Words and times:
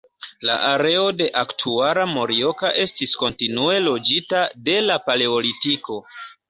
La 0.49 0.53
areo 0.69 1.03
de 1.19 1.27
aktuala 1.41 2.07
Morioka 2.13 2.73
estis 2.87 3.15
kontinue 3.25 3.79
loĝita 3.93 4.45
de 4.71 4.81
la 4.91 5.01
paleolitiko. 5.09 6.03